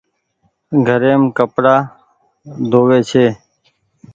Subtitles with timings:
[0.87, 1.75] گهريم ڪپڙآ
[2.69, 3.25] ڌو وي ڇي۔